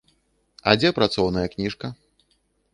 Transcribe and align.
А 0.71 0.75
дзе 0.79 0.89
працоўная 0.97 1.45
кніжка? 1.55 1.95